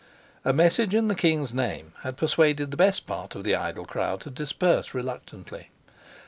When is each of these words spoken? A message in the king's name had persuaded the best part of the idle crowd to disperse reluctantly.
A 0.43 0.51
message 0.51 0.95
in 0.95 1.09
the 1.09 1.13
king's 1.15 1.53
name 1.53 1.93
had 2.01 2.17
persuaded 2.17 2.71
the 2.71 2.75
best 2.75 3.05
part 3.05 3.35
of 3.35 3.43
the 3.43 3.55
idle 3.55 3.85
crowd 3.85 4.21
to 4.21 4.31
disperse 4.31 4.95
reluctantly. 4.95 5.69